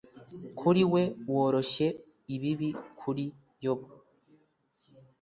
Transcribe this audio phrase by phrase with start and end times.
[0.59, 1.87] kuri we woroshye
[2.35, 2.69] ibibi
[2.99, 3.25] kuri
[3.63, 3.89] yobu